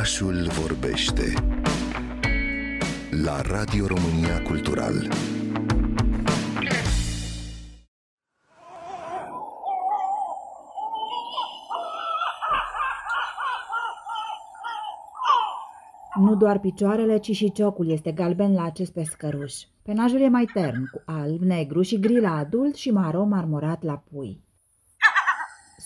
[0.00, 1.22] Orașul vorbește
[3.22, 4.94] la Radio România Cultural.
[16.14, 19.54] Nu doar picioarele, ci și ciocul este galben la acest pescăruș.
[19.82, 24.02] Penajul e mai tern, cu alb, negru și gri la adult și maro marmorat la
[24.10, 24.40] pui.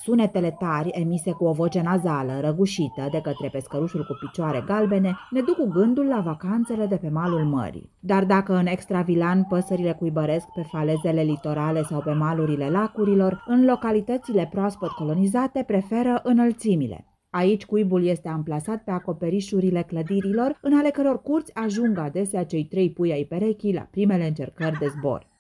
[0.02, 5.40] Sunetele tari, emise cu o voce nazală, răgușită de către pescărușul cu picioare galbene, ne
[5.40, 7.90] duc cu gândul la vacanțele de pe malul mării.
[8.00, 14.48] Dar dacă în extravilan păsările cuibăresc pe falezele litorale sau pe malurile lacurilor, în localitățile
[14.52, 17.08] proaspăt colonizate preferă înălțimile.
[17.30, 22.90] Aici cuibul este amplasat pe acoperișurile clădirilor, în ale căror curți ajung adesea cei trei
[22.90, 25.32] pui ai perechii la primele încercări de zbor.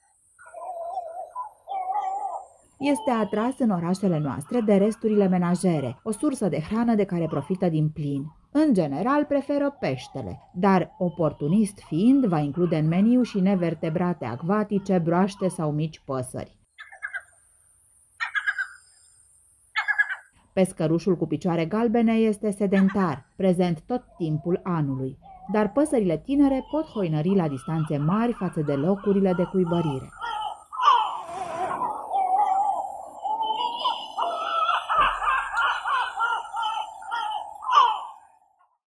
[2.90, 7.68] Este atras în orașele noastre de resturile menajere, o sursă de hrană de care profită
[7.68, 8.22] din plin.
[8.52, 15.48] În general preferă peștele, dar oportunist fiind va include în meniu și nevertebrate acvatice, broaște
[15.48, 16.58] sau mici păsări.
[20.52, 25.18] Pescărușul cu picioare galbene este sedentar, prezent tot timpul anului,
[25.52, 30.08] dar păsările tinere pot hoinări la distanțe mari față de locurile de cuibărire.